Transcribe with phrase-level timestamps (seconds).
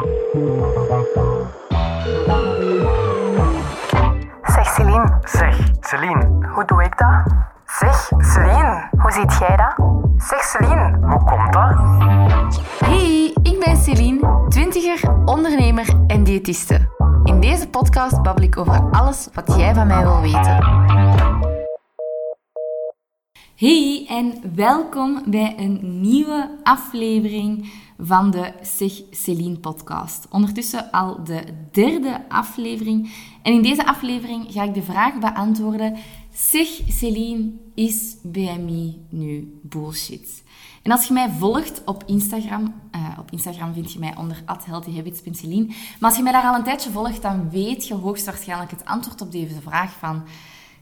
[0.00, 0.08] Zeg
[4.74, 7.22] Celine, Zeg, Celine, hoe doe ik dat?
[7.66, 9.74] Zeg Celine, hoe ziet jij dat?
[10.16, 11.76] Zeg Celine, hoe komt dat?
[12.84, 16.88] Hey, ik ben Celine, twintiger, ondernemer en diëtiste.
[17.24, 20.58] In deze podcast babbel ik over alles wat jij van mij wil weten.
[23.60, 27.72] Hey en welkom bij een nieuwe aflevering
[28.02, 30.26] van de Zeg Celine podcast.
[30.30, 33.12] Ondertussen al de derde aflevering.
[33.42, 35.96] En in deze aflevering ga ik de vraag beantwoorden:
[36.32, 40.42] Zeg Celine, is BMI nu bullshit?
[40.82, 45.66] En als je mij volgt op Instagram, uh, op Instagram vind je mij onder @healthyhabits.celine.
[45.66, 49.20] Maar als je mij daar al een tijdje volgt, dan weet je hoogstwaarschijnlijk het antwoord
[49.20, 50.22] op deze vraag van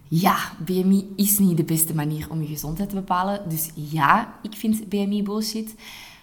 [0.09, 3.49] ja, BMI is niet de beste manier om je gezondheid te bepalen.
[3.49, 5.75] Dus ja, ik vind BMI bullshit.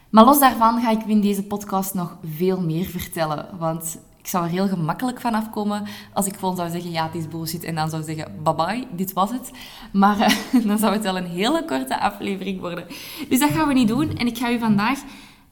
[0.10, 3.48] Maar los daarvan ga ik in deze podcast nog veel meer vertellen.
[3.58, 7.16] Want ik zou er heel gemakkelijk van afkomen als ik gewoon zou zeggen, ja, het
[7.16, 7.64] is bullshit.
[7.64, 9.52] En dan zou zeggen, bye bye, dit was het.
[9.92, 12.86] Maar uh, dan zou het wel een hele korte aflevering worden.
[13.30, 14.18] Dus dat gaan we niet doen.
[14.18, 15.00] En ik ga u vandaag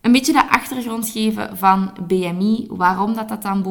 [0.01, 2.67] een beetje de achtergrond geven van BMI.
[2.69, 3.61] Waarom dat, dat dan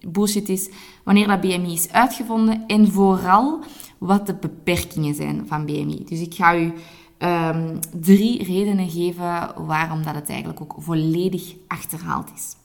[0.00, 0.70] bullshit is.
[1.04, 2.66] Wanneer dat BMI is uitgevonden.
[2.66, 3.58] En vooral
[3.98, 6.04] wat de beperkingen zijn van BMI.
[6.04, 6.72] Dus ik ga u
[7.22, 12.56] um, drie redenen geven waarom dat het eigenlijk ook volledig achterhaald is.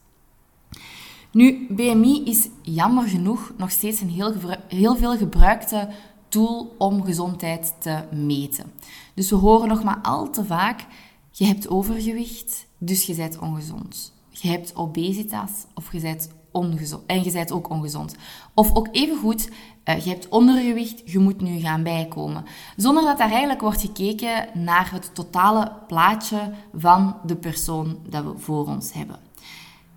[1.31, 4.33] Nu, BMI is jammer genoeg nog steeds een heel,
[4.67, 5.89] heel veel gebruikte
[6.27, 8.71] tool om gezondheid te meten.
[9.13, 10.85] Dus we horen nog maar al te vaak,
[11.31, 14.13] je hebt overgewicht, dus je bent ongezond.
[14.29, 17.05] Je hebt obesitas of je bent ongezond.
[17.05, 18.15] En je bent ook ongezond.
[18.53, 19.49] Of ook even goed,
[19.85, 22.45] uh, je hebt ondergewicht, je moet nu gaan bijkomen.
[22.75, 28.33] Zonder dat daar eigenlijk wordt gekeken naar het totale plaatje van de persoon dat we
[28.37, 29.19] voor ons hebben.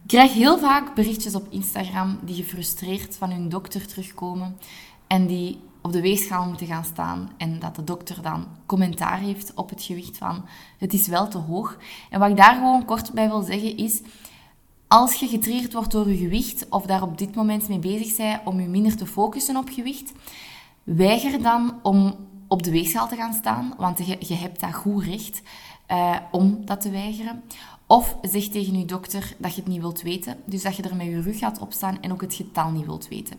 [0.03, 4.57] Ik krijg heel vaak berichtjes op Instagram die gefrustreerd van hun dokter terugkomen
[5.07, 9.53] en die op de weegschaal moeten gaan staan en dat de dokter dan commentaar heeft
[9.55, 10.45] op het gewicht van
[10.79, 11.77] het is wel te hoog.
[12.11, 14.01] En wat ik daar gewoon kort bij wil zeggen is,
[14.89, 18.41] als je getriggerd wordt door je gewicht of daar op dit moment mee bezig bent
[18.45, 20.13] om je minder te focussen op gewicht,
[20.85, 22.15] weiger dan om
[22.49, 25.43] op de weegschaal te gaan staan, want je, je hebt dat goed recht
[25.89, 27.43] uh, om dat te weigeren.
[27.87, 30.97] Of zeg tegen je dokter dat je het niet wilt weten, dus dat je er
[30.97, 33.37] met je rug gaat opstaan en ook het getal niet wilt weten.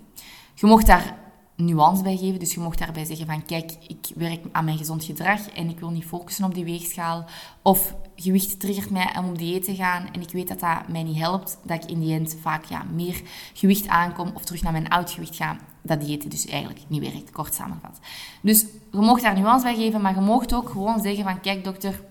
[0.55, 1.17] Je mocht daar
[1.59, 2.39] nuance bij geven.
[2.39, 5.79] Dus je mocht daarbij zeggen van kijk, ik werk aan mijn gezond gedrag en ik
[5.79, 7.25] wil niet focussen op die weegschaal.
[7.61, 11.03] Of gewicht triggert mij om op dieet te gaan en ik weet dat dat mij
[11.03, 11.57] niet helpt.
[11.63, 13.21] Dat ik in die end vaak ja, meer
[13.53, 15.57] gewicht aankom of terug naar mijn oud gewicht ga.
[15.81, 17.99] Dat dieet dus eigenlijk niet werkt, kort samengevat.
[18.41, 21.63] Dus je mocht daar nuance bij geven, maar je mocht ook gewoon zeggen van kijk
[21.63, 22.03] dokter,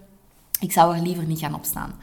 [0.60, 1.94] ik zou er liever niet gaan opstaan.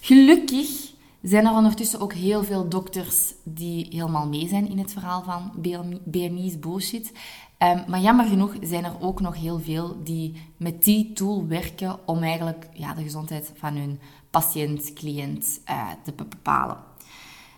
[0.00, 0.91] Gelukkig
[1.22, 5.52] zijn er ondertussen ook heel veel dokters die helemaal mee zijn in het verhaal van
[6.04, 7.12] BMI is bullshit.
[7.58, 11.98] Um, maar jammer genoeg zijn er ook nog heel veel die met die tool werken
[12.06, 14.00] om eigenlijk ja, de gezondheid van hun
[14.30, 16.76] patiënt, cliënt uh, te bepalen.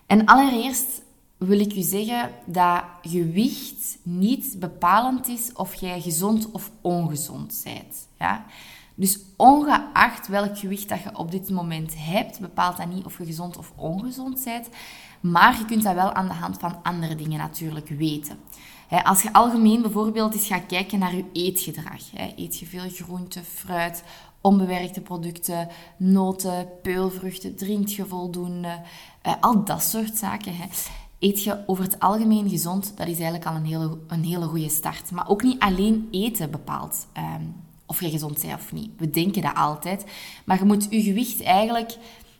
[0.05, 1.01] En allereerst
[1.37, 8.07] wil ik u zeggen dat gewicht niet bepalend is of jij gezond of ongezond bent.
[8.19, 8.45] Ja?
[8.95, 13.25] Dus ongeacht welk gewicht dat je op dit moment hebt, bepaalt dat niet of je
[13.25, 14.69] gezond of ongezond bent.
[15.19, 18.37] Maar je kunt dat wel aan de hand van andere dingen natuurlijk weten.
[19.03, 22.01] Als je algemeen bijvoorbeeld eens gaat kijken naar je eetgedrag.
[22.35, 24.03] Eet je veel groente, fruit,
[24.41, 25.67] onbewerkte producten,
[25.97, 28.81] noten, peulvruchten, drink je voldoende,
[29.21, 30.53] eh, al dat soort zaken.
[31.19, 34.69] Eet je over het algemeen gezond, dat is eigenlijk al een hele, een hele goede
[34.69, 35.11] start.
[35.11, 37.43] Maar ook niet alleen eten bepaalt ehm,
[37.85, 38.89] of je gezond bent of niet.
[38.97, 40.05] We denken dat altijd.
[40.45, 41.97] Maar je moet je gewicht eigenlijk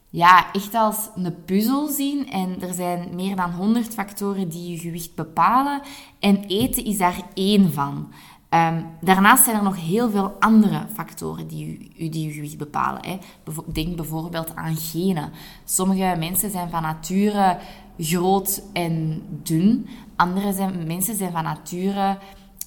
[0.10, 2.30] ja, echt als een puzzel zien.
[2.30, 5.82] En er zijn meer dan 100 factoren die je gewicht bepalen.
[6.20, 8.12] En eten is daar één van.
[8.50, 13.06] Um, daarnaast zijn er nog heel veel andere factoren die je, die gewicht bepalen.
[13.06, 13.18] Hè.
[13.66, 15.32] Denk bijvoorbeeld aan genen.
[15.66, 17.58] Sommige mensen zijn van nature
[17.98, 19.88] groot en dun.
[20.16, 22.18] Andere zijn, mensen zijn van nature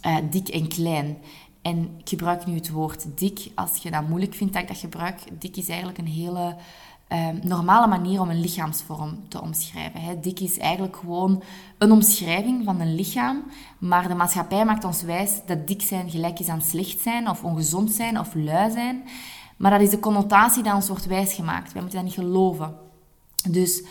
[0.06, 1.18] uh, dik en klein.
[1.62, 4.78] En ik gebruik nu het woord dik als je dat moeilijk vindt dat ik dat
[4.78, 5.20] gebruik.
[5.38, 6.56] Dik is eigenlijk een hele
[7.08, 10.00] uh, normale manier om een lichaamsvorm te omschrijven.
[10.00, 10.20] Hè.
[10.20, 11.42] Dik is eigenlijk gewoon
[11.78, 13.42] een omschrijving van een lichaam,
[13.78, 17.44] maar de maatschappij maakt ons wijs dat dik zijn gelijk is aan slecht zijn, of
[17.44, 19.02] ongezond zijn, of lui zijn.
[19.56, 21.72] Maar dat is de connotatie die ons wordt wijsgemaakt.
[21.72, 22.74] Wij moeten dat niet geloven.
[23.50, 23.82] Dus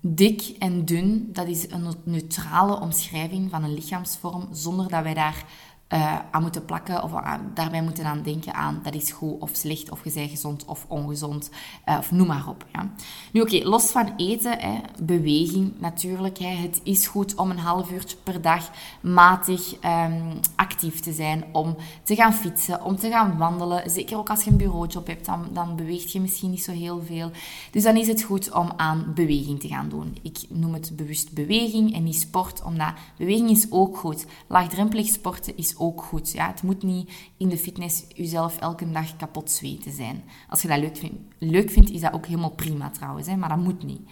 [0.00, 5.44] dik en dun, dat is een neutrale omschrijving van een lichaamsvorm, zonder dat wij daar
[5.92, 7.12] uh, aan moeten plakken of
[7.54, 10.84] daarbij moeten aan denken aan dat is goed of slecht of je bent gezond of
[10.88, 11.50] ongezond
[11.88, 12.66] uh, of noem maar op.
[12.72, 12.90] Ja.
[13.32, 16.38] Nu oké, los van eten, hè, beweging natuurlijk.
[16.38, 21.44] Hè, het is goed om een half uurtje per dag matig um, actief te zijn,
[21.52, 23.90] om te gaan fietsen, om te gaan wandelen.
[23.90, 27.02] Zeker ook als je een bureaujob hebt, dan, dan beweegt je misschien niet zo heel
[27.02, 27.30] veel.
[27.70, 30.16] Dus dan is het goed om aan beweging te gaan doen.
[30.22, 34.26] Ik noem het bewust beweging en niet sport, omdat beweging is ook goed.
[34.46, 36.32] Laagdrempelig sporten is ook goed.
[36.32, 36.46] Ja?
[36.46, 40.24] Het moet niet in de fitness jezelf elke dag kapot zweten zijn.
[40.48, 43.36] Als je dat leuk, vindt, leuk vindt, is dat ook helemaal prima trouwens, hè?
[43.36, 44.08] maar dat moet niet.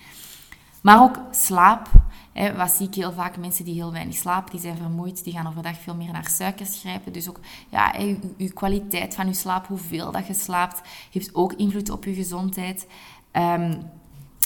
[0.82, 1.88] Maar ook slaap.
[2.32, 3.36] Hè, wat zie ik heel vaak?
[3.36, 6.78] Mensen die heel weinig slapen, die zijn vermoeid, die gaan overdag veel meer naar suikers
[6.80, 7.12] grijpen.
[7.12, 7.94] Dus ook ja,
[8.36, 10.80] je, kwaliteit van je slaap, hoeveel dat je slaapt,
[11.10, 12.86] heeft ook invloed op je gezondheid.
[13.32, 13.82] Um,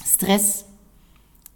[0.05, 0.65] stress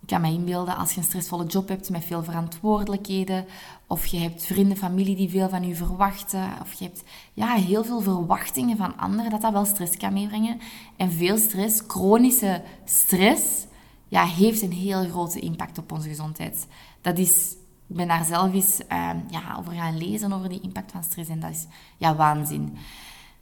[0.08, 3.44] ik kan me inbeelden als je een stressvolle job hebt met veel verantwoordelijkheden,
[3.86, 7.02] of je hebt vrienden, familie die veel van je verwachten, of je hebt
[7.34, 10.60] ja, heel veel verwachtingen van anderen, dat dat wel stress kan meebrengen.
[10.96, 13.66] En veel stress, chronische stress,
[14.08, 16.66] ja, heeft een heel grote impact op onze gezondheid.
[17.00, 17.54] Dat is,
[17.88, 21.30] ik ben daar zelf eens uh, ja, over gaan lezen, over die impact van stress,
[21.30, 21.66] en dat is
[21.96, 22.76] ja, waanzin.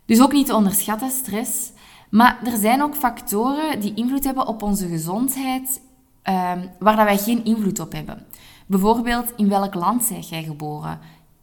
[0.05, 1.73] Dus ook niet te onderschatten, stress.
[2.11, 5.81] Maar er zijn ook factoren die invloed hebben op onze gezondheid
[6.29, 8.27] um, waar dat wij geen invloed op hebben.
[8.67, 10.99] Bijvoorbeeld, in welk land zijt jij geboren?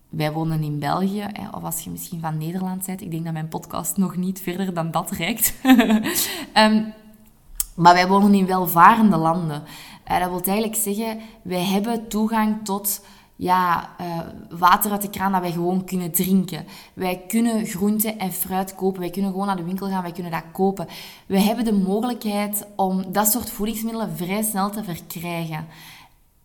[0.09, 3.01] Wij wonen in België, of als je misschien van Nederland bent.
[3.01, 5.53] Ik denk dat mijn podcast nog niet verder dan dat reikt.
[6.57, 6.93] um,
[7.83, 9.63] maar wij wonen in welvarende landen.
[10.11, 14.19] Uh, dat wil eigenlijk zeggen, wij hebben toegang tot ja, uh,
[14.59, 16.65] water uit de kraan dat wij gewoon kunnen drinken.
[16.93, 18.99] Wij kunnen groente en fruit kopen.
[18.99, 20.87] Wij kunnen gewoon naar de winkel gaan, wij kunnen dat kopen.
[21.25, 25.67] We hebben de mogelijkheid om dat soort voedingsmiddelen vrij snel te verkrijgen.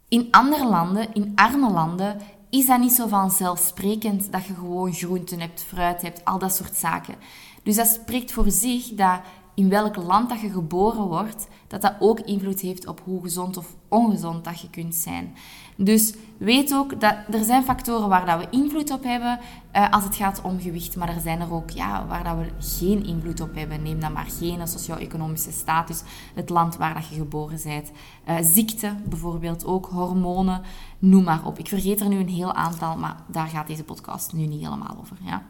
[0.09, 2.21] In andere landen, in arme landen,
[2.51, 6.77] is dat niet zo vanzelfsprekend dat je gewoon groenten hebt, fruit hebt, al dat soort
[6.77, 7.15] zaken.
[7.63, 9.21] Dus dat spreekt voor zich dat
[9.55, 13.57] in welk land dat je geboren wordt, dat dat ook invloed heeft op hoe gezond
[13.57, 15.35] of ongezond dat je kunt zijn.
[15.81, 19.39] Dus weet ook dat er zijn factoren waar dat we invloed op hebben
[19.77, 22.51] uh, als het gaat om gewicht, maar er zijn er ook ja, waar dat we
[22.59, 23.83] geen invloed op hebben.
[23.83, 26.03] Neem dan maar geen socio-economische status,
[26.35, 27.91] het land waar dat je geboren bent.
[28.29, 30.63] Uh, ziekte bijvoorbeeld ook, hormonen,
[30.99, 31.59] noem maar op.
[31.59, 34.97] Ik vergeet er nu een heel aantal, maar daar gaat deze podcast nu niet helemaal
[35.01, 35.17] over.
[35.21, 35.43] Ja.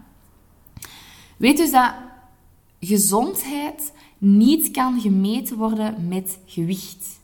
[1.36, 1.92] Weet dus dat
[2.80, 7.20] gezondheid niet kan gemeten worden met gewicht.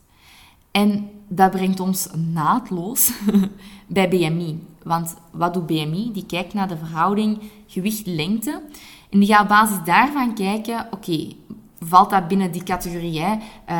[0.71, 3.11] En dat brengt ons naadloos
[3.87, 4.63] bij BMI.
[4.83, 6.11] Want wat doet BMI?
[6.13, 8.61] Die kijkt naar de verhouding gewicht-lengte.
[9.09, 11.27] En die gaat op basis daarvan kijken, oké,
[11.79, 13.21] valt dat binnen die categorie?
[13.21, 13.37] Hè?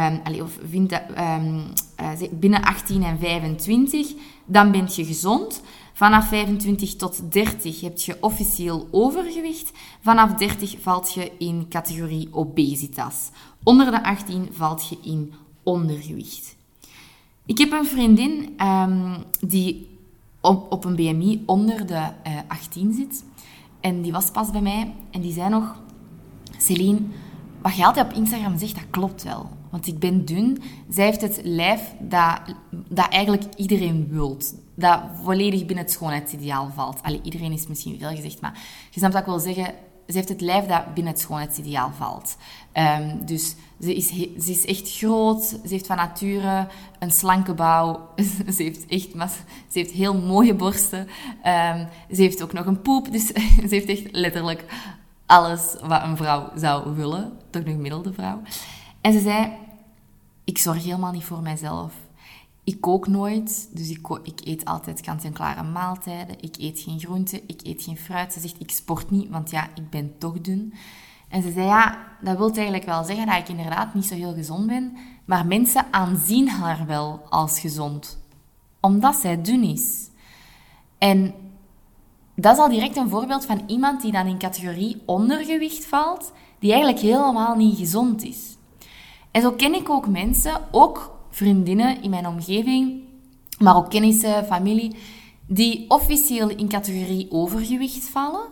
[0.08, 1.64] Um, of vindt dat, um,
[2.02, 4.14] uh, binnen 18 en 25,
[4.46, 5.62] dan ben je gezond.
[5.94, 9.72] Vanaf 25 tot 30 heb je officieel overgewicht.
[10.02, 13.30] Vanaf 30 valt je in categorie obesitas.
[13.64, 15.34] Onder de 18 valt je in
[15.64, 16.55] ondergewicht.
[17.46, 19.98] Ik heb een vriendin um, die
[20.42, 23.24] op, op, een BMI onder de uh, eh, 18 zit.
[23.80, 25.84] En die was pas bij mij en die zei nog...
[26.58, 27.00] Celine,
[27.62, 29.50] wat je altijd op Instagram zegt, dat klopt wel.
[29.70, 30.62] Want ik ben dun.
[30.90, 32.40] Zij heeft het lijf dat,
[32.88, 34.56] dat eigenlijk iedereen wilt.
[34.76, 37.02] Dat volledig binnen het schoonheidsideaal valt.
[37.02, 38.54] Allee, iedereen is misschien veel gezegd, maar
[38.92, 39.74] je snapt wat ik zeggen.
[40.08, 42.38] Ze heeft het lijf dat binnen het schoonheidsideaal valt.
[42.74, 44.08] Um, dus ze is,
[44.46, 45.44] ze is echt groot.
[45.44, 46.68] Ze heeft van nature
[47.00, 48.10] een slanke bouw.
[48.56, 49.10] ze heeft echt
[49.72, 51.00] ze heeft heel mooie borsten.
[51.00, 53.12] Um, ze heeft ook nog een poep.
[53.12, 53.28] Dus
[53.68, 54.66] ze heeft echt letterlijk
[55.26, 57.40] alles wat een vrouw zou willen.
[57.50, 58.42] Toch een gemiddelde vrouw.
[59.02, 59.52] En ze zei,
[60.44, 61.94] ik zorg helemaal niet voor mijzelf.
[62.66, 66.36] Ik kook nooit, dus ik, ik eet altijd kant-en-klare maaltijden.
[66.40, 68.34] Ik eet geen groenten, ik eet geen fruit.
[68.34, 70.74] Ze zegt, ik sport niet, want ja, ik ben toch dun.
[71.30, 74.34] En ze zei, ja, dat wil eigenlijk wel zeggen dat ik inderdaad niet zo heel
[74.34, 78.20] gezond ben, maar mensen aanzien haar wel als gezond,
[78.80, 80.10] omdat zij dun is.
[80.98, 81.34] En
[82.36, 86.72] dat is al direct een voorbeeld van iemand die dan in categorie ondergewicht valt, die
[86.72, 88.58] eigenlijk helemaal niet gezond is.
[89.32, 93.02] En zo ken ik ook mensen, ook vriendinnen in mijn omgeving,
[93.60, 94.96] maar ook kennissen, familie,
[95.48, 98.48] die officieel in categorie overgewicht vallen,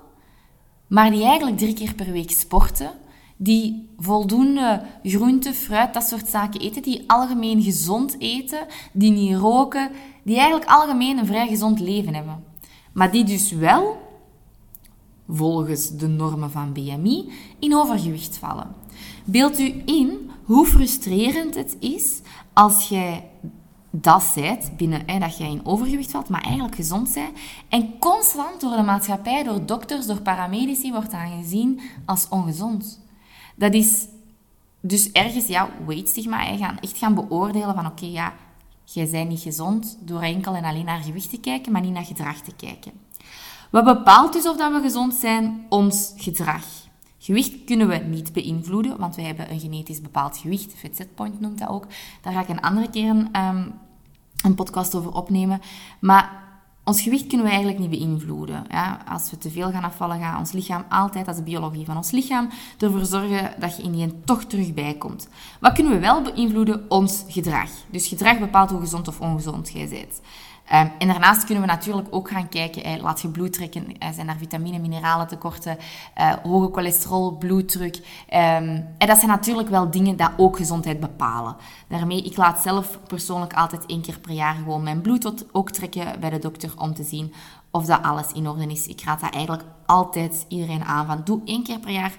[0.87, 2.91] maar die eigenlijk drie keer per week sporten,
[3.37, 9.91] die voldoende groente, fruit, dat soort zaken eten, die algemeen gezond eten, die niet roken,
[10.23, 12.43] die eigenlijk algemeen een vrij gezond leven hebben.
[12.93, 13.97] Maar die dus wel,
[15.27, 18.75] volgens de normen van BMI, in overgewicht vallen.
[19.25, 22.21] Beeld u in hoe frustrerend het is
[22.53, 23.29] als jij
[23.95, 27.31] dat zijt, binnen hè, dat jij in overgewicht valt, maar eigenlijk gezond zijn.
[27.69, 33.01] En constant door de maatschappij, door dokters, door paramedici wordt aangezien als ongezond.
[33.55, 34.07] Dat is
[34.81, 36.57] dus ergens, ja, weightstigma.
[36.57, 38.33] Gaan echt gaan beoordelen van, oké, ja,
[38.83, 42.05] jij bent niet gezond door enkel en alleen naar gewicht te kijken, maar niet naar
[42.05, 42.91] gedrag te kijken.
[43.71, 45.65] Wat bepaalt dus of dat we gezond zijn?
[45.69, 46.65] Ons gedrag.
[47.23, 50.73] Gewicht kunnen we niet beïnvloeden, want wij hebben een genetisch bepaald gewicht.
[50.73, 51.87] Fit setpoint noemt dat ook.
[52.21, 53.67] Daar ga ik een andere keer een, ehm,
[54.43, 55.61] een podcast over opnemen.
[55.99, 56.43] Maar
[56.83, 58.65] ons gewicht kunnen we eigenlijk niet beïnvloeden.
[58.69, 58.99] Ja?
[59.07, 62.11] Als we te veel gaan afvallen, gaat ons lichaam altijd, is de biologie van ons
[62.11, 62.49] lichaam,
[62.79, 65.27] ervoor zorgen dat je in die toch terug bijkomt.
[65.59, 66.85] Wat kunnen we wel beïnvloeden?
[66.89, 67.69] Ons gedrag.
[67.89, 70.21] Dus gedrag bepaalt hoe gezond of ongezond jij bent.
[70.71, 74.29] Um, en daarnaast kunnen we natuurlijk ook gaan kijken, laat je bloed trekken, eh, zijn
[74.29, 75.77] er vitamine, mineralen tekorten,
[76.13, 77.95] eh, hoge cholesterol, bloeddruk.
[77.97, 78.05] Um,
[78.97, 81.55] en dat zijn natuurlijk wel dingen die ook gezondheid bepalen.
[81.87, 86.19] Daarmee, ik laat zelf persoonlijk altijd één keer per jaar gewoon mijn bloed ook trekken
[86.19, 87.33] bij de dokter om te zien
[87.71, 88.87] of dat alles in orde is.
[88.87, 92.13] Ik raad dat eigenlijk altijd iedereen aan van doe één keer per jaar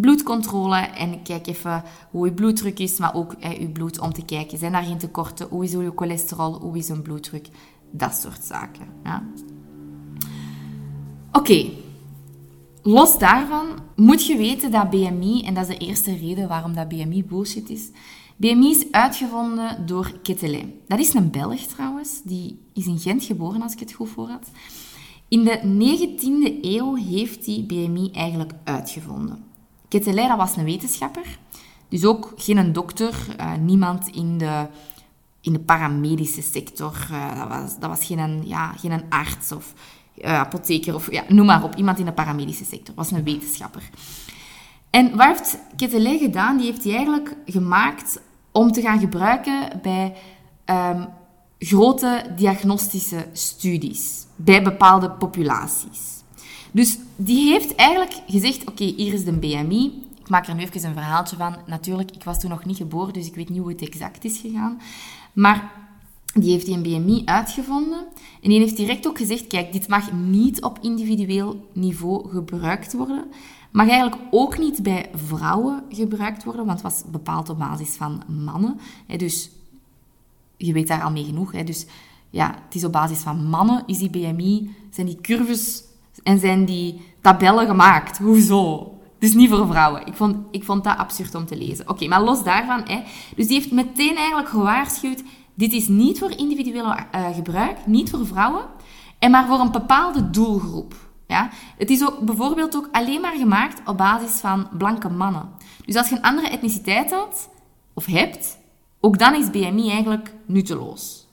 [0.00, 4.58] bloedcontrole en kijk even hoe je bloeddruk is, maar ook je bloed om te kijken.
[4.58, 5.46] Zijn daar geen tekorten?
[5.48, 6.58] Hoe is je cholesterol?
[6.58, 7.48] Hoe is een bloeddruk?
[7.96, 8.86] Dat soort zaken.
[9.04, 9.22] Ja.
[11.32, 11.70] Oké,
[12.82, 16.88] los daarvan moet je weten dat BMI, en dat is de eerste reden waarom dat
[16.88, 17.90] BMI bullshit is,
[18.36, 20.64] BMI is uitgevonden door Quetelet.
[20.86, 24.28] Dat is een Belg trouwens, die is in Gent geboren als ik het goed voor
[24.28, 24.50] had.
[25.28, 29.44] In de 19e eeuw heeft hij BMI eigenlijk uitgevonden.
[29.88, 31.38] Quetelet dat was een wetenschapper,
[31.88, 34.66] dus ook geen dokter, uh, niemand in de
[35.44, 37.08] in de paramedische sector.
[37.10, 39.72] Uh, dat, was, dat was geen, ja, geen arts of
[40.16, 41.74] uh, apotheker of ja, noem maar op.
[41.74, 42.94] Iemand in de paramedische sector.
[42.94, 43.82] was een wetenschapper.
[44.90, 46.56] En wat heeft Quetelet gedaan?
[46.56, 48.20] Die heeft hij eigenlijk gemaakt
[48.52, 50.14] om te gaan gebruiken bij
[50.66, 51.06] um,
[51.58, 54.26] grote diagnostische studies.
[54.36, 56.22] Bij bepaalde populaties.
[56.70, 60.02] Dus die heeft eigenlijk gezegd, oké, hier is de BMI.
[60.20, 61.56] Ik maak er nu even een verhaaltje van.
[61.66, 64.38] Natuurlijk, ik was toen nog niet geboren, dus ik weet niet hoe het exact is
[64.38, 64.80] gegaan.
[65.34, 65.72] Maar
[66.34, 68.06] die heeft die BMI uitgevonden.
[68.42, 73.24] En die heeft direct ook gezegd, kijk, dit mag niet op individueel niveau gebruikt worden.
[73.70, 78.22] Mag eigenlijk ook niet bij vrouwen gebruikt worden, want het was bepaald op basis van
[78.44, 78.80] mannen.
[79.16, 79.50] Dus
[80.56, 81.50] je weet daar al mee genoeg.
[81.50, 81.86] Dus
[82.30, 85.82] ja, het is op basis van mannen, is die BMI, zijn die curves
[86.22, 88.18] en zijn die tabellen gemaakt.
[88.18, 88.93] Hoezo?
[89.24, 90.06] Dus niet voor vrouwen.
[90.06, 91.88] Ik vond, ik vond dat absurd om te lezen.
[91.88, 92.82] Oké, maar los daarvan.
[92.84, 93.02] Hè,
[93.36, 95.22] dus die heeft meteen eigenlijk gewaarschuwd...
[95.54, 98.64] Dit is niet voor individueel uh, gebruik, niet voor vrouwen,
[99.18, 100.94] en maar voor een bepaalde doelgroep.
[101.26, 101.50] Ja?
[101.78, 105.48] Het is ook, bijvoorbeeld ook alleen maar gemaakt op basis van blanke mannen.
[105.84, 107.48] Dus als je een andere etniciteit had,
[107.94, 108.58] of hebt,
[109.00, 111.26] ook dan is BMI eigenlijk nutteloos.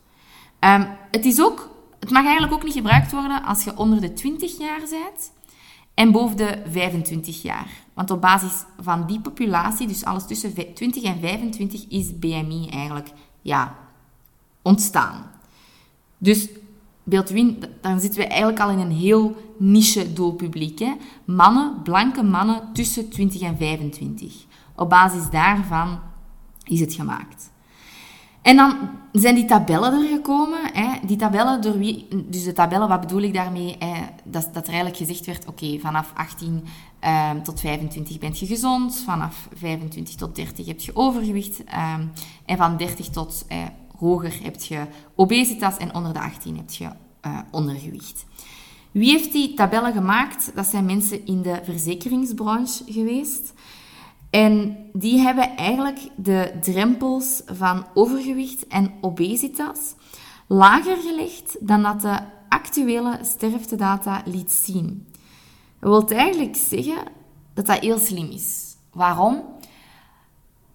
[0.59, 1.69] Um, het, is ook,
[1.99, 5.31] het mag eigenlijk ook niet gebruikt worden als je onder de 20 jaar bent
[6.01, 7.67] en boven de 25 jaar.
[7.93, 13.11] Want op basis van die populatie, dus alles tussen 20 en 25, is BMI eigenlijk
[13.41, 13.75] ja,
[14.61, 15.31] ontstaan.
[16.17, 16.49] Dus
[17.03, 17.31] beeld
[17.81, 20.79] dan zitten we eigenlijk al in een heel niche doelpubliek.
[20.79, 20.93] Hè?
[21.25, 24.45] Mannen, blanke mannen tussen 20 en 25.
[24.75, 25.99] Op basis daarvan
[26.63, 27.50] is het gemaakt.
[28.41, 28.77] En dan
[29.11, 30.59] zijn die tabellen er gekomen.
[30.73, 31.07] Hè?
[31.07, 32.07] Die tabellen door wie...
[32.25, 33.77] Dus de tabellen, wat bedoel ik daarmee?
[34.23, 36.63] Dat, dat er eigenlijk gezegd werd, oké, vanaf 18
[37.33, 39.03] um, tot 25 bent je gezond.
[39.05, 41.59] Vanaf 25 tot 30 heb je overgewicht.
[41.59, 42.11] Um,
[42.45, 43.57] en van 30 tot eh,
[43.97, 45.77] hoger heb je obesitas.
[45.77, 46.89] En onder de 18 heb je
[47.25, 48.25] uh, ondergewicht.
[48.91, 50.51] Wie heeft die tabellen gemaakt?
[50.55, 53.53] Dat zijn mensen in de verzekeringsbranche geweest.
[54.31, 59.95] En die hebben eigenlijk de drempels van overgewicht en obesitas
[60.47, 62.19] lager gelegd dan dat de
[62.49, 65.07] actuele sterftedata liet zien.
[65.79, 66.97] Dat wil eigenlijk zeggen
[67.53, 68.75] dat dat heel slim is.
[68.91, 69.43] Waarom?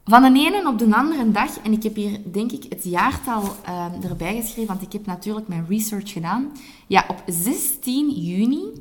[0.04, 3.42] Van de ene op de andere dag, en ik heb hier denk ik het jaartal
[3.42, 6.52] uh, erbij geschreven, want ik heb natuurlijk mijn research gedaan.
[6.86, 8.72] Ja, op 16 juni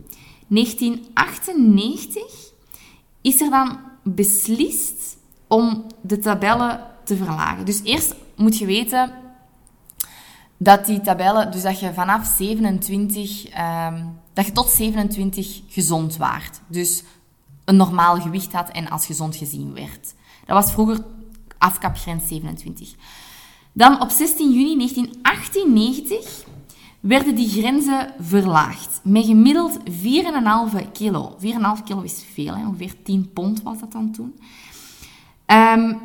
[0.47, 2.23] 1998
[3.21, 3.77] is er dan
[4.07, 7.65] beslist om de tabellen te verlagen.
[7.65, 9.11] Dus eerst moet je weten
[10.57, 16.17] dat die tabellen, dus dat je vanaf 27, um, ehm, dat je tot 27 gezond
[16.17, 16.61] waart.
[16.67, 17.03] Dus
[17.65, 20.13] een normaal gewicht had en als gezond gezien werd.
[20.45, 21.03] Dat was vroeger
[21.57, 22.95] afkapgrens 27.
[23.71, 26.45] Dan op 16 juni 1998
[27.05, 28.99] werden die grenzen verlaagd.
[29.03, 31.35] Met gemiddeld 4,5 kilo.
[31.41, 32.67] 4,5 kilo is veel, hè?
[32.67, 34.39] ongeveer 10 pond was dat dan toen.
[35.47, 35.99] Um,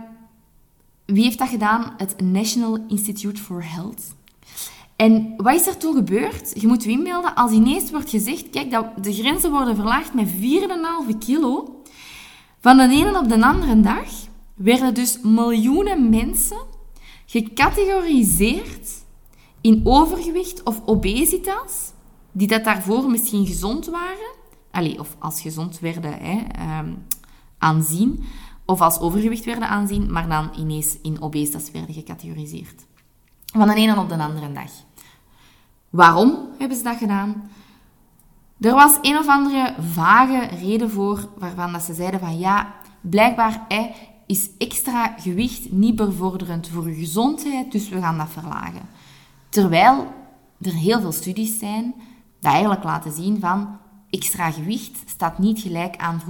[1.07, 1.95] wie heeft dat gedaan?
[1.97, 4.15] Het National Institute for Health.
[4.97, 6.61] En wat is er toen gebeurd?
[6.61, 10.29] Je moet je inbeelden, als ineens wordt gezegd, kijk, dat de grenzen worden verlaagd met
[10.29, 11.83] 4,5 kilo,
[12.61, 14.09] van de ene op de andere dag
[14.55, 16.61] werden dus miljoenen mensen
[17.27, 19.00] gecategoriseerd
[19.61, 21.93] in overgewicht of obesitas,
[22.33, 24.39] die dat daarvoor misschien gezond waren,
[24.71, 26.39] Allee, of als gezond werden hè,
[26.79, 27.07] um,
[27.59, 28.25] aanzien,
[28.65, 32.87] of als overgewicht werden aanzien, maar dan ineens in obesitas werden gecategoriseerd.
[33.53, 34.71] Van de ene op de andere dag.
[35.91, 37.51] Waarom hebben ze dat gedaan?
[38.61, 43.67] Er was een of andere vage reden voor, waarvan dat ze zeiden van ja, blijkbaar
[44.27, 48.89] is extra gewicht niet bevorderend voor je gezondheid, dus we gaan dat verlagen.
[49.51, 50.07] Terwijl
[50.61, 51.95] er heel veel studies zijn
[52.41, 53.79] die eigenlijk laten zien van
[54.11, 56.21] extra gewicht staat niet gelijk aan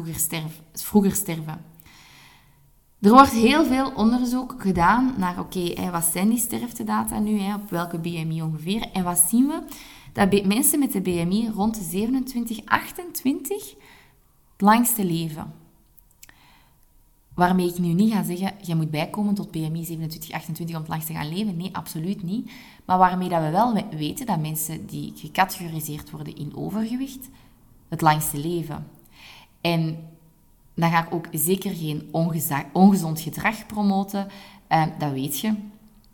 [0.73, 1.65] vroeger, sterven.
[3.01, 7.71] Er wordt heel veel onderzoek gedaan naar, oké, wat zijn die sterftedata nu, hè, op
[7.71, 9.63] welke BMI ongeveer, en wat zien we?
[10.13, 13.75] Dat mensen met de BMI rond de 27, 28
[14.53, 15.60] het langste leven.
[17.35, 21.07] Waarmee ik nu niet ga zeggen, je moet bijkomen tot 27, 28 om het langst
[21.07, 21.57] te gaan leven.
[21.57, 22.51] Nee, absoluut niet.
[22.85, 27.29] Maar waarmee dat we wel weten dat mensen die gecategoriseerd worden in overgewicht,
[27.89, 28.87] het langste leven.
[29.61, 30.09] En
[30.75, 32.09] dan ga ik ook zeker geen
[32.73, 34.29] ongezond gedrag promoten.
[34.69, 35.49] Uh, dat weet je.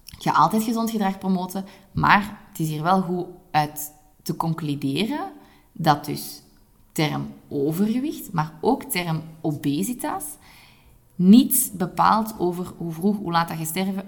[0.05, 3.93] Ik ga altijd gezond gedrag promoten, maar het is hier wel goed uit
[4.23, 5.33] te concluderen
[5.73, 6.43] dat dus
[6.93, 10.25] term overgewicht, maar ook term obesitas,
[11.17, 14.05] niets bepaalt over hoe vroeg, hoe laat dat je, sterven,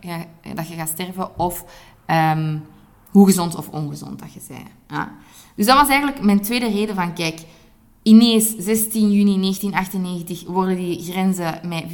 [0.55, 1.65] dat je gaat sterven of
[2.07, 2.65] um,
[3.11, 5.09] hoe gezond of ongezond dat je bent.
[5.55, 7.45] Dus dat was eigenlijk mijn tweede reden van, kijk,
[8.09, 11.85] Ineens, 16 juni 1998, worden die grenzen met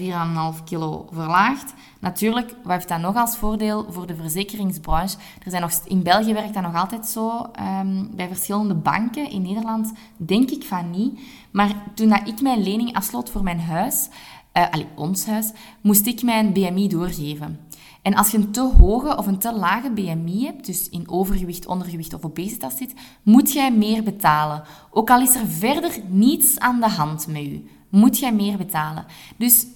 [0.59, 1.75] 4,5 kilo verlaagd.
[2.01, 5.17] Natuurlijk, wat heeft dat nog als voordeel voor de verzekeringsbranche?
[5.45, 9.31] Er zijn nog, in België werkt dat nog altijd zo, um, bij verschillende banken.
[9.31, 11.21] In Nederland denk ik van niet.
[11.51, 14.09] Maar toen dat ik mijn lening afsloot voor mijn huis,
[14.55, 17.59] uh, ons huis, moest ik mijn BMI doorgeven.
[18.03, 21.67] En als je een te hoge of een te lage BMI hebt, dus in overgewicht,
[21.67, 24.63] ondergewicht of obesitas zit, moet jij meer betalen.
[24.91, 29.05] Ook al is er verder niets aan de hand met je, moet jij meer betalen.
[29.37, 29.67] Dus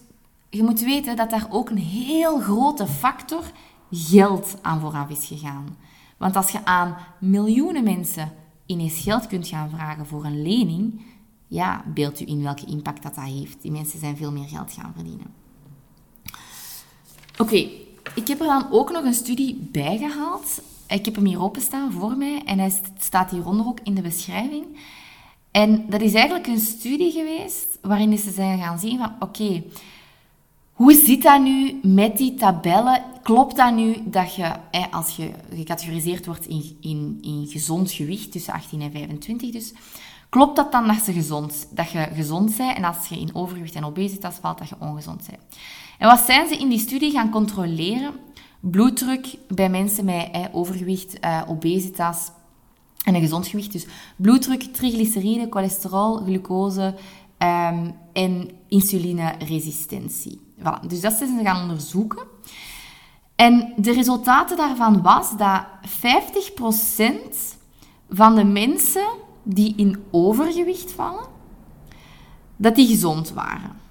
[0.51, 3.45] je moet weten dat daar ook een heel grote factor
[3.91, 5.77] geld aan vooraf is gegaan.
[6.17, 8.33] Want als je aan miljoenen mensen
[8.67, 11.01] ineens geld kunt gaan vragen voor een lening,
[11.49, 13.63] ja, beeld u in welke impact dat, dat heeft.
[13.63, 15.27] Die mensen zijn veel meer geld gaan verdienen.
[17.39, 17.69] Oké,
[18.15, 20.63] ik heb er dan ook nog een studie bij gehaald.
[20.89, 24.65] Ik heb hem hier openstaan voor mij en hij staat hieronder ook in de beschrijving.
[25.51, 29.63] En dat is eigenlijk een studie geweest waarin ze zijn gaan zien van oké,
[30.73, 33.03] hoe zit dat nu met die tabellen?
[33.23, 34.53] Klopt dat nu dat je,
[34.91, 39.73] als je gecategoriseerd wordt in, in, in gezond gewicht tussen 18 en 25 dus,
[40.29, 43.75] klopt dat dan dat, ze gezond, dat je gezond bent en als je in overgewicht
[43.75, 45.43] en obesitas valt, dat je ongezond bent?
[45.99, 48.15] En wat zijn ze in die studie gaan controleren?
[48.61, 52.31] Bloeddruk bij mensen met eh, overgewicht, eh, obesitas
[53.05, 53.73] en een gezond gewicht.
[53.73, 53.87] Dus
[54.17, 56.95] bloeddruk, triglyceride, cholesterol, glucose
[57.39, 60.41] um, en insulineresistentie.
[60.59, 60.87] Voilà.
[60.87, 62.23] Dus dat zijn ze gaan onderzoeken.
[63.37, 65.93] En de resultaten daarvan was dat 50%
[68.11, 69.09] van de mensen
[69.43, 71.27] die in overgewicht vallen,
[72.57, 73.87] dat die gezond waren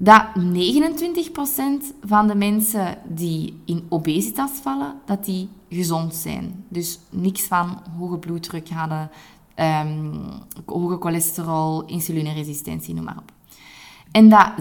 [0.00, 6.64] dat 29% van de mensen die in obesitas vallen, dat die gezond zijn.
[6.68, 9.10] Dus niks van hoge bloeddruk hadden,
[9.56, 10.20] um,
[10.66, 13.32] hoge cholesterol, insulineresistentie, noem maar op.
[14.10, 14.52] En dat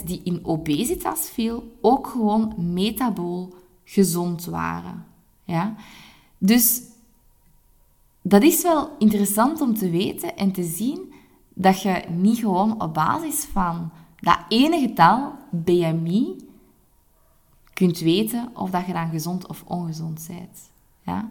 [0.00, 5.04] 16% die in obesitas viel, ook gewoon metabool gezond waren.
[5.44, 5.74] Ja?
[6.38, 6.80] Dus
[8.22, 11.12] dat is wel interessant om te weten en te zien
[11.54, 16.36] dat je niet gewoon op basis van dat ene getal, BMI,
[17.72, 20.70] kunt weten of dat je dan gezond of ongezond bent.
[21.02, 21.30] Ja?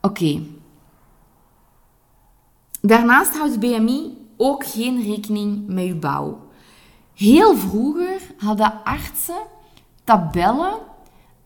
[0.00, 0.42] Oké.
[2.80, 6.38] Daarnaast houdt BMI ook geen rekening met je bouw.
[7.14, 9.42] Heel vroeger hadden artsen
[10.04, 10.78] tabellen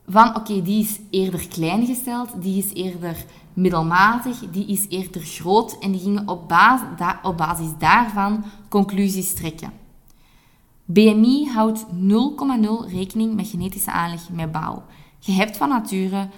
[0.09, 5.79] van oké, die is eerder klein gesteld, die is eerder middelmatig, die is eerder groot
[5.79, 6.88] en die gingen op basis,
[7.23, 9.73] op basis daarvan conclusies trekken.
[10.85, 14.83] BMI houdt 0,0 rekening met genetische aanleg met bouw.
[15.18, 16.29] Je hebt van nature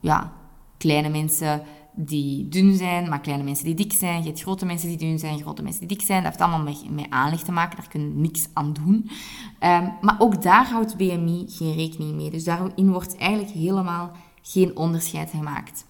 [0.00, 0.32] ja,
[0.76, 4.22] kleine mensen, die dun zijn, maar kleine mensen die dik zijn.
[4.22, 6.22] Je hebt grote mensen die dun zijn, grote mensen die dik zijn.
[6.22, 9.10] Dat heeft allemaal met, met aanleg te maken, daar kun je niks aan doen.
[9.58, 12.30] Ehm, maar ook daar houdt BMI geen rekening mee.
[12.30, 14.10] Dus daarin wordt eigenlijk helemaal
[14.42, 15.84] geen onderscheid gemaakt.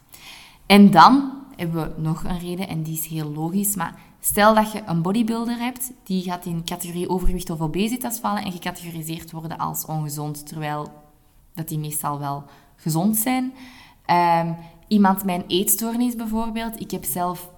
[0.67, 4.73] En dan hebben we nog een reden, en die is heel logisch, maar stel dat
[4.73, 9.59] je een bodybuilder hebt, die gaat in categorie overgewicht of obesitas vallen en gecategoriseerd worden
[9.59, 10.93] als ongezond, terwijl
[11.55, 12.45] dat die meestal wel
[12.77, 13.53] gezond zijn.
[14.07, 14.57] Um,
[14.90, 16.81] iemand mijn eetstoornis bijvoorbeeld.
[16.81, 17.50] Ik heb zelf,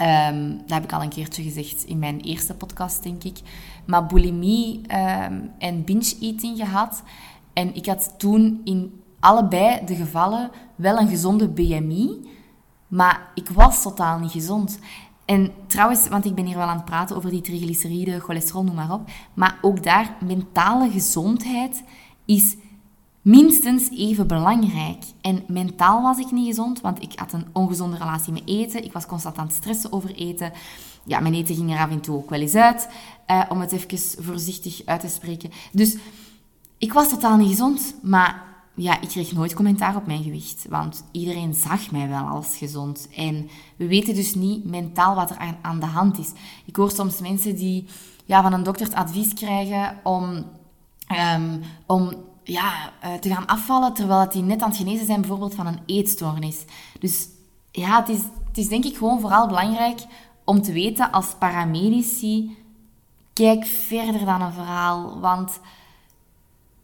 [0.00, 3.38] um, dat heb ik al een keertje gezegd in mijn eerste podcast, denk ik,
[3.86, 7.02] maar bulimie um, en binge-eating gehad.
[7.52, 12.28] En ik had toen in allebei de gevallen wel een gezonde BMI,
[12.88, 14.78] maar ik was totaal niet gezond.
[15.24, 18.74] En trouwens, want ik ben hier wel aan het praten over die triglyceriden, cholesterol, noem
[18.74, 19.10] maar op.
[19.34, 21.82] Maar ook daar, mentale gezondheid
[22.24, 22.56] is
[23.22, 25.04] minstens even belangrijk.
[25.20, 28.84] En mentaal was ik niet gezond, want ik had een ongezonde relatie met eten.
[28.84, 30.52] Ik was constant aan het stressen over eten.
[31.04, 32.88] Ja, mijn eten ging er af en toe ook wel eens uit,
[33.30, 35.50] uh, om het even voorzichtig uit te spreken.
[35.72, 35.96] Dus
[36.78, 38.42] ik was totaal niet gezond, maar
[38.74, 43.08] ja, ik kreeg nooit commentaar op mijn gewicht, want iedereen zag mij wel als gezond.
[43.16, 46.32] En we weten dus niet mentaal wat er aan, de hand is.
[46.64, 47.84] Ik hoor soms mensen die
[48.24, 50.44] ja, van een dokter het advies krijgen om,
[51.34, 55.54] um, om ja, uh, te gaan afvallen, terwijl die net aan het genezen zijn bijvoorbeeld
[55.54, 56.64] van een eetstoornis.
[56.98, 57.28] Dus
[57.70, 60.00] ja, het is, het is denk ik gewoon vooral belangrijk
[60.44, 62.56] om te weten als paramedici,
[63.32, 65.60] kijk verder dan een verhaal, want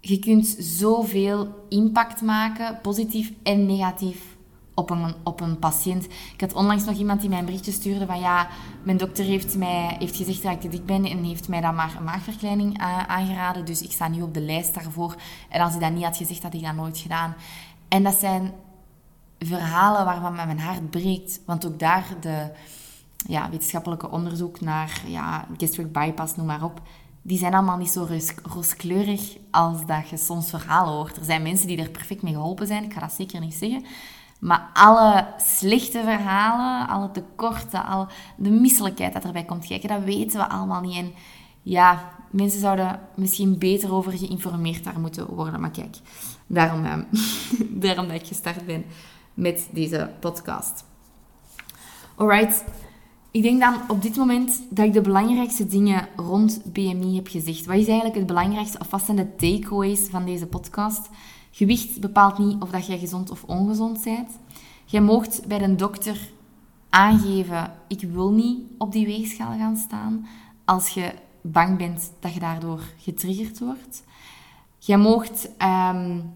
[0.01, 4.37] je kunt zoveel impact maken, positief en negatief,
[4.79, 6.05] op een, op een patiënt.
[6.05, 8.49] Ik had onlangs nog iemand die mij een berichtje stuurde van ja,
[8.83, 11.75] mijn dokter heeft, mij, heeft gezegd dat ik te dik ben en heeft mij dan
[11.75, 13.65] maar een maagverkleining uh, aangeraden.
[13.65, 15.15] Dus ik sta nu op de lijst daarvoor.
[15.49, 17.35] En als hij dat niet had gezegd, had ik dat nooit gedaan.
[17.89, 18.53] En dat zijn
[19.39, 21.41] verhalen waarvan mijn hart breekt.
[21.47, 22.51] Want ook daar de
[23.27, 26.81] ja, wetenschappelijke onderzoek naar ja, gastric bypass, noem maar op,
[27.23, 28.09] die zijn allemaal niet zo
[28.43, 31.17] rooskleurig als dat je soms verhalen hoort.
[31.17, 33.85] Er zijn mensen die er perfect mee geholpen zijn, ik ga dat zeker niet zeggen.
[34.39, 40.39] Maar alle slechte verhalen, alle tekorten, al de misselijkheid dat erbij komt kijken, dat weten
[40.39, 40.97] we allemaal niet.
[40.97, 41.13] En
[41.63, 45.61] ja, mensen zouden misschien beter over geïnformeerd daar moeten worden.
[45.61, 45.97] Maar kijk,
[46.47, 46.99] daarom, eh,
[47.85, 48.85] daarom dat ik gestart ben
[49.35, 50.85] met deze podcast.
[52.17, 52.65] Alright,
[53.31, 57.67] ik denk dan op dit moment dat ik de belangrijkste dingen rond BMI heb gezegd.
[57.67, 61.09] Wat is eigenlijk het belangrijkste, of wat zijn de takeaways van deze podcast?
[61.59, 64.31] Gewicht bepaalt niet of dat jij gezond of ongezond bent.
[64.85, 66.31] Jij mocht bij de dokter
[66.89, 70.27] aangeven, ik wil niet op die weegschaal gaan staan,
[70.65, 74.03] als je bang bent dat je daardoor getriggerd wordt.
[74.79, 76.35] Jij mocht, um,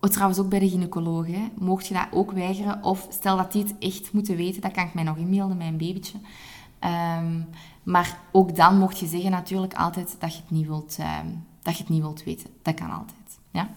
[0.00, 1.48] trouwens ook bij de gynaecoloog, hè,
[1.80, 2.82] je dat ook weigeren.
[2.82, 5.76] Of stel dat die het echt moeten weten, dat kan ik mij nog inmelden, mijn
[5.76, 6.18] babytje.
[7.18, 7.48] Um,
[7.82, 11.76] maar ook dan mocht je zeggen natuurlijk altijd dat je het niet wilt, um, dat
[11.76, 12.50] je het niet wilt weten.
[12.62, 13.38] Dat kan altijd.
[13.50, 13.68] Ja?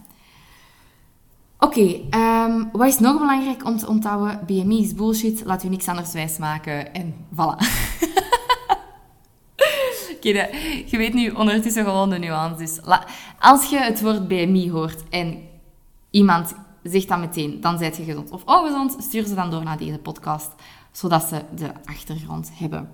[1.65, 4.39] Oké, ehm, wat is nog belangrijk om te onthouden?
[4.45, 7.57] BMI is bullshit, laat u niks anders wijs maken en voilà.
[10.15, 10.49] Oké,
[10.85, 12.79] je weet nu ondertussen gewoon de nuances.
[13.39, 15.37] Als je het woord BMI hoort en
[16.09, 19.77] iemand zegt dan meteen, dan zijt je gezond of ongezond, stuur ze dan door naar
[19.77, 20.51] deze podcast,
[20.91, 22.89] zodat ze de achtergrond hebben.